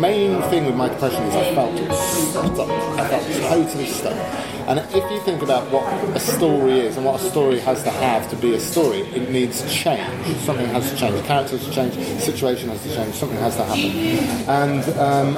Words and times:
with 0.00 0.76
my 0.76 0.88
depression 0.88 1.22
is 1.24 1.34
I 1.34 1.54
felt 1.54 1.92
stuck. 1.92 2.68
I 2.98 3.08
felt 3.08 3.24
totally 3.48 3.86
stuck. 3.86 4.16
And 4.66 4.78
if 4.78 5.10
you 5.10 5.20
think 5.20 5.42
about 5.42 5.70
what 5.70 5.84
a 6.16 6.18
story 6.18 6.80
is 6.80 6.96
and 6.96 7.04
what 7.04 7.20
a 7.20 7.24
story 7.28 7.58
has 7.60 7.82
to 7.82 7.90
have 7.90 8.30
to 8.30 8.36
be 8.36 8.54
a 8.54 8.60
story, 8.60 9.00
it 9.00 9.30
needs 9.30 9.60
change. 9.70 10.08
Something 10.38 10.66
has 10.68 10.90
to 10.90 10.96
change. 10.96 11.16
The 11.20 11.26
characters 11.26 11.66
has 11.66 11.68
to 11.68 11.74
change. 11.74 11.94
Situation 12.22 12.70
has 12.70 12.82
to 12.82 12.94
change. 12.94 13.14
Something 13.14 13.36
has 13.38 13.56
to 13.56 13.64
happen. 13.64 13.90
And 14.48 14.82
um, 14.98 15.36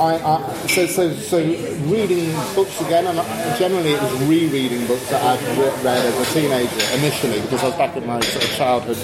I, 0.00 0.20
I, 0.24 0.66
so, 0.68 0.86
so, 0.86 1.12
so 1.14 1.38
reading 1.38 2.30
books 2.54 2.80
again, 2.80 3.06
and 3.08 3.18
generally 3.58 3.90
it 3.94 4.00
was 4.00 4.22
rereading 4.22 4.86
books 4.86 5.10
that 5.10 5.20
I'd 5.20 5.58
re- 5.58 5.82
read 5.82 6.06
as 6.06 6.30
a 6.30 6.32
teenager 6.32 6.96
initially 6.96 7.40
because 7.42 7.64
I 7.64 7.66
was 7.66 7.76
back 7.76 7.96
in 7.96 8.06
my 8.06 8.20
sort 8.20 8.44
of 8.44 8.50
childhood 8.52 8.98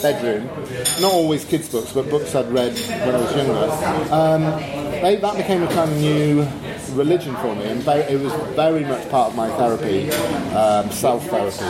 bedroom. 0.00 0.46
Not 1.02 1.12
always 1.12 1.44
kids' 1.44 1.68
books, 1.68 1.92
but 1.92 2.08
books 2.08 2.34
I'd 2.34 2.50
read 2.50 2.72
when 2.72 3.14
I 3.14 3.20
was 3.20 3.36
younger. 3.36 3.59
Um, 4.10 4.42
they, 5.02 5.16
that 5.16 5.36
became 5.36 5.62
a 5.62 5.66
kind 5.68 5.90
of 5.90 5.96
new 5.98 6.42
religion 6.92 7.34
for 7.36 7.54
me, 7.54 7.64
and 7.64 7.86
it 7.86 8.20
was 8.20 8.32
very 8.54 8.84
much 8.84 9.08
part 9.10 9.30
of 9.30 9.36
my 9.36 9.48
therapy, 9.56 10.10
um, 10.52 10.90
self-therapy. 10.90 11.64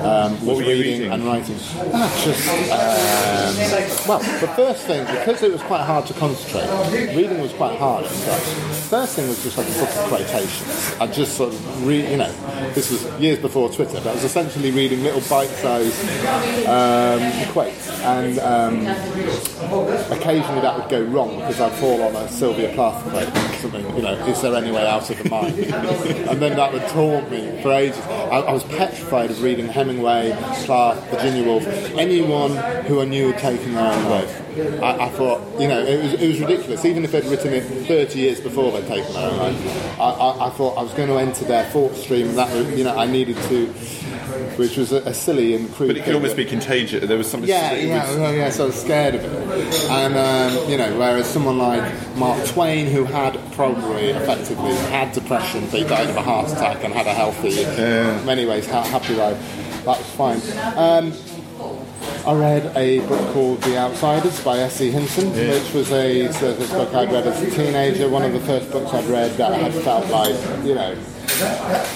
Um, 0.00 0.44
was 0.44 0.60
reading, 0.60 1.10
and 1.10 1.24
writing. 1.24 1.56
Ah, 1.92 2.22
just 2.24 2.48
um, 2.70 4.08
well, 4.08 4.18
the 4.40 4.48
first 4.54 4.86
thing 4.86 5.04
because 5.06 5.42
it 5.42 5.52
was 5.52 5.62
quite 5.62 5.84
hard 5.84 6.06
to 6.06 6.14
concentrate. 6.14 6.68
Reading 7.14 7.40
was 7.40 7.52
quite 7.54 7.78
hard. 7.78 8.06
First 8.06 9.16
thing 9.16 9.28
was 9.28 9.42
just 9.42 9.58
like 9.58 9.66
a 9.68 9.72
book 9.72 9.88
of 9.88 10.08
quotations. 10.08 10.96
I 11.00 11.06
just 11.06 11.36
sort 11.36 11.52
of 11.52 11.86
read, 11.86 12.08
you 12.10 12.16
know, 12.18 12.32
this 12.74 12.90
was 12.90 13.04
years 13.20 13.38
before 13.38 13.68
Twitter, 13.70 13.94
but 13.94 14.06
I 14.06 14.12
was 14.14 14.24
essentially 14.24 14.70
reading 14.70 15.02
little 15.02 15.22
bite-sized 15.28 16.00
um, 16.68 17.52
quotes, 17.52 17.88
and 18.00 18.38
um, 18.40 18.86
occasionally 20.12 20.60
that 20.60 20.76
would 20.78 20.88
go 20.88 21.02
wrong 21.04 21.36
because 21.36 21.60
I'd 21.60 21.72
fall 21.72 22.02
on 22.02 22.14
a 22.16 22.28
Sylvia 22.28 22.72
Plath 22.74 23.02
quote, 23.10 23.34
something, 23.60 23.96
you 23.96 24.02
know, 24.02 24.14
is 24.26 24.40
there 24.42 24.54
any 24.54 24.65
way 24.72 24.86
out 24.86 25.08
of 25.10 25.18
the 25.22 25.28
mind? 25.28 25.58
and 25.58 26.40
then 26.40 26.56
that 26.56 26.72
would 26.72 26.86
taunt 26.88 27.30
me 27.30 27.60
for 27.62 27.72
ages. 27.72 27.98
I, 28.06 28.40
I 28.40 28.52
was 28.52 28.64
petrified 28.64 29.30
of 29.30 29.42
reading 29.42 29.66
Hemingway, 29.68 30.32
Plath, 30.64 31.08
Virginia 31.10 31.44
Woolf, 31.44 31.66
anyone 31.96 32.52
who 32.84 33.00
I 33.00 33.04
knew 33.04 33.32
had 33.32 33.38
taken 33.40 33.74
their 33.74 33.92
own 33.92 34.04
life. 34.10 34.42
I, 34.82 35.06
I 35.06 35.08
thought, 35.10 35.60
you 35.60 35.68
know, 35.68 35.80
it 35.80 36.02
was, 36.02 36.12
it 36.14 36.28
was 36.28 36.40
ridiculous. 36.40 36.84
Even 36.84 37.04
if 37.04 37.12
they'd 37.12 37.24
written 37.26 37.52
it 37.52 37.60
30 37.86 38.18
years 38.18 38.40
before 38.40 38.72
they'd 38.72 38.86
taken 38.86 39.12
their 39.12 39.30
own 39.30 39.38
life, 39.38 40.00
I, 40.00 40.10
I, 40.10 40.46
I 40.46 40.50
thought 40.50 40.78
I 40.78 40.82
was 40.82 40.92
going 40.94 41.08
to 41.08 41.18
enter 41.18 41.44
their 41.44 41.64
thought 41.66 41.94
stream. 41.94 42.28
And 42.30 42.38
that, 42.38 42.54
was- 42.54 42.70
you 42.78 42.84
know, 42.84 42.96
I 42.96 43.06
needed 43.06 43.36
to, 43.36 43.66
which 44.56 44.76
was 44.78 44.92
a, 44.92 44.98
a 45.02 45.12
silly 45.12 45.54
and 45.54 45.70
crude. 45.74 45.88
But 45.88 45.96
it 45.98 46.04
could 46.04 46.14
almost 46.14 46.36
be 46.36 46.44
contagious. 46.46 47.06
There 47.06 47.18
was 47.18 47.30
something. 47.30 47.48
yeah, 47.50 47.74
yeah, 47.74 48.08
was- 48.08 48.16
well, 48.16 48.34
yeah. 48.34 48.48
So 48.50 48.64
I 48.64 48.66
was 48.68 48.80
scared 48.80 49.14
of 49.16 49.24
it, 49.24 49.90
and 49.90 50.16
um, 50.16 50.70
you 50.70 50.78
know, 50.78 50.98
whereas 50.98 51.26
someone 51.26 51.58
like 51.58 52.16
Mark 52.16 52.42
Twain, 52.46 52.86
who 52.86 53.04
had 53.04 53.38
probably 53.52 54.12
effectively 54.56 54.90
had 54.90 55.12
depression, 55.12 55.60
but 55.70 55.80
he 55.80 55.84
died 55.84 56.08
of 56.10 56.16
a 56.16 56.22
heart 56.22 56.50
attack 56.50 56.84
and 56.84 56.92
had 56.92 57.06
a 57.06 57.12
healthy, 57.14 57.62
in 57.62 58.24
many 58.26 58.46
ways, 58.46 58.68
ha- 58.68 58.84
happy 58.84 59.14
life, 59.14 59.38
that 59.84 59.98
was 59.98 60.10
fine. 60.12 60.40
Um, 60.76 61.12
I 62.26 62.34
read 62.34 62.76
a 62.76 63.00
book 63.06 63.32
called 63.32 63.62
The 63.62 63.78
Outsiders 63.78 64.42
by 64.42 64.58
S.E. 64.58 64.90
Hinton, 64.90 65.30
which 65.30 65.72
was 65.72 65.92
a 65.92 66.32
sort 66.32 66.58
of 66.60 66.70
book 66.70 66.92
I'd 66.94 67.12
read 67.12 67.26
as 67.26 67.40
a 67.40 67.50
teenager. 67.50 68.08
One 68.08 68.22
of 68.22 68.32
the 68.32 68.40
first 68.40 68.70
books 68.72 68.92
I'd 68.92 69.04
read 69.04 69.36
that 69.36 69.52
I 69.52 69.58
had 69.58 69.72
felt 69.72 70.08
like, 70.08 70.34
you 70.64 70.74
know, 70.74 70.96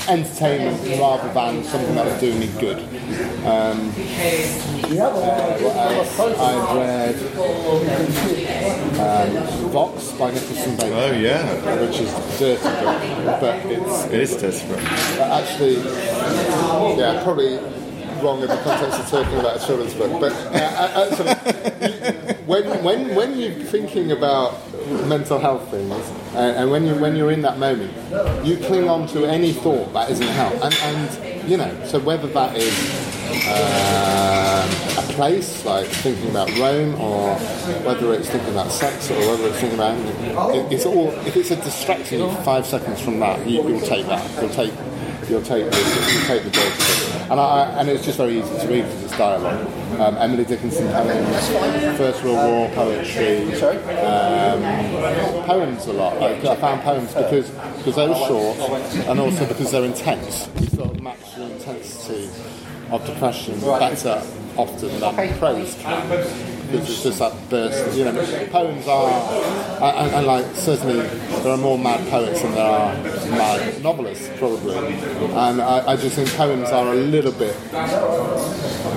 entertainment 0.08 1.00
rather 1.00 1.32
than 1.32 1.64
something 1.64 1.94
that 1.94 2.06
was 2.06 2.20
doing 2.20 2.38
me 2.40 2.46
good. 2.60 2.78
Um, 3.44 3.92
uh. 5.00 5.50
I've 6.38 6.76
read 6.76 7.16
Vox 9.70 10.12
by 10.12 10.30
Nicholson 10.30 10.76
Baker. 10.76 10.94
Oh 10.94 11.12
yeah, 11.12 11.80
Which 11.80 12.00
is 12.00 12.12
a 12.12 12.38
dirty 12.38 12.68
book, 13.24 13.40
but 13.40 13.66
it's 13.66 14.04
it 14.06 14.20
is 14.20 14.36
desperate. 14.36 14.82
but 15.18 15.30
actually, 15.42 15.76
yeah, 16.98 17.22
probably 17.22 17.58
wrong 18.22 18.42
in 18.42 18.48
the 18.48 18.56
context 18.58 19.00
of 19.00 19.08
talking 19.08 19.38
about 19.38 19.62
a 19.62 19.66
children's 19.66 19.94
book. 19.94 20.20
But 20.20 20.32
uh, 20.32 21.08
actually, 21.08 22.34
when, 22.44 22.84
when, 22.84 23.14
when 23.14 23.38
you're 23.38 23.52
thinking 23.52 24.12
about 24.12 24.58
mental 25.06 25.38
health 25.38 25.70
things, 25.70 25.92
and, 26.34 26.56
and 26.56 26.70
when, 26.70 26.84
you, 26.86 26.94
when 26.96 27.16
you're 27.16 27.30
in 27.30 27.42
that 27.42 27.58
moment, 27.58 27.92
you 28.46 28.56
cling 28.58 28.88
on 28.88 29.06
to 29.08 29.24
any 29.24 29.52
thought 29.52 29.92
that 29.94 30.10
isn't 30.10 30.26
help. 30.26 30.52
And, 30.62 30.74
and 30.74 31.50
you 31.50 31.56
know, 31.56 31.86
so 31.86 31.98
whether 32.00 32.28
that 32.28 32.56
is 32.56 32.74
um, 33.30 34.68
a 34.98 35.12
place, 35.12 35.64
like 35.64 35.86
thinking 35.86 36.30
about 36.30 36.50
Rome, 36.58 36.94
or 37.00 37.34
whether 37.84 38.12
it's 38.14 38.28
thinking 38.28 38.50
about 38.50 38.70
sex, 38.70 39.10
or 39.10 39.18
whether 39.18 39.48
it's 39.48 39.58
thinking 39.58 39.78
about 39.78 39.98
it, 40.54 40.72
it's 40.72 40.86
all. 40.86 41.10
If 41.26 41.36
it's 41.36 41.50
a 41.50 41.56
distraction 41.56 42.22
of 42.22 42.44
five 42.44 42.66
seconds 42.66 43.00
from 43.00 43.20
that, 43.20 43.46
you, 43.46 43.66
you'll 43.68 43.80
take 43.80 44.06
that. 44.06 44.42
You'll 44.42 44.50
take. 44.50 44.72
You'll 45.28 45.42
take 45.42 45.70
the, 45.70 45.76
you'll 45.76 46.26
take 46.26 46.42
the 46.42 46.50
dirty. 46.50 47.12
And, 47.30 47.38
I, 47.38 47.66
and 47.78 47.88
it's 47.88 48.04
just 48.04 48.16
very 48.16 48.40
easy 48.40 48.58
to 48.58 48.66
read 48.66 48.82
because 48.82 49.04
it's 49.04 49.16
dialogue. 49.16 49.64
Um, 50.00 50.16
Emily 50.16 50.44
Dickinson 50.44 50.88
poems, 50.88 51.48
First 51.96 52.24
World 52.24 52.50
War 52.50 52.68
poetry, 52.70 53.44
um, 53.62 54.60
poems 55.44 55.86
a 55.86 55.92
lot. 55.92 56.16
I, 56.20 56.32
I 56.32 56.56
found 56.56 56.82
poems 56.82 57.14
because 57.14 57.48
because 57.50 57.94
they 57.94 58.08
were 58.08 58.14
short 58.26 58.58
and 59.06 59.20
also 59.20 59.46
because 59.46 59.70
they're 59.70 59.84
intense. 59.84 60.48
You 60.58 60.66
sort 60.66 60.90
of 60.90 61.00
match 61.00 61.36
the 61.36 61.52
intensity 61.52 62.28
of 62.92 63.06
depression 63.06 63.58
better 63.60 64.22
often 64.56 65.00
than 65.00 65.38
prose 65.38 65.74
can. 65.80 66.50
Which 66.70 66.88
is 66.88 67.02
just 67.02 67.18
that 67.18 67.32
uh, 67.32 67.36
burst, 67.50 67.96
you 67.98 68.04
know. 68.04 68.46
Poems 68.52 68.86
are, 68.86 69.10
and, 69.82 70.14
and 70.14 70.26
like 70.26 70.46
certainly 70.54 71.00
there 71.42 71.52
are 71.52 71.56
more 71.56 71.76
mad 71.76 72.08
poets 72.08 72.40
than 72.42 72.52
there 72.52 72.64
are 72.64 72.94
mad 73.30 73.82
novelists, 73.82 74.30
probably. 74.38 74.76
And 74.76 75.60
I, 75.60 75.92
I 75.92 75.96
just 75.96 76.14
think 76.14 76.28
poems 76.34 76.68
are 76.68 76.92
a 76.92 76.94
little 76.94 77.32
bit 77.32 77.56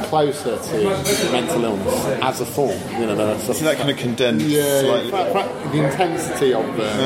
closer 0.05 0.59
to 0.59 1.31
mental 1.31 1.63
illness 1.63 2.05
as 2.21 2.41
a 2.41 2.45
form. 2.45 2.77
You 2.99 3.07
know, 3.07 3.15
they're 3.15 3.39
sort 3.39 3.57
So 3.57 3.63
that 3.65 3.77
kind 3.77 3.89
of 3.89 3.97
condensed 3.97 4.45
yeah, 4.45 4.59
yeah. 4.59 4.81
slightly. 4.81 5.09
Fra- 5.09 5.31
fra- 5.31 5.71
the 5.71 5.83
intensity 5.83 6.53
of 6.53 6.65
them, 6.77 6.99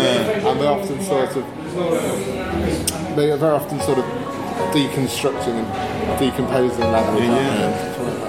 and 0.46 0.60
they're 0.60 0.70
often 0.72 1.02
sort 1.02 1.34
of 1.34 1.46
they 3.16 3.32
are 3.32 3.38
very 3.38 3.56
often 3.56 3.80
sort 3.82 4.00
of 4.00 4.06
deconstructing 4.74 5.56
and 5.56 6.20
decomposing 6.20 6.92
language. 6.92 7.28
they? 7.28 8.27